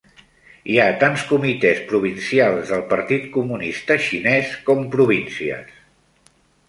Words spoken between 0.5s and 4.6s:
Hi ha tants comitès provincials del Partit Comunista Xinès